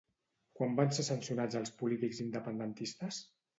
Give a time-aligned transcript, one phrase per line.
[0.59, 3.25] Quan van ser sancionats els polítics independentistes?